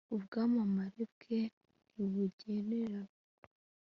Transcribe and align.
ubwamamare 0.15 1.01
bwe 1.13 1.39
ntibugereranywa 1.91 3.03